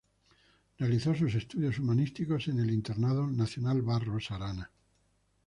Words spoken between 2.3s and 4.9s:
en el Internado Nacional Barros Arana.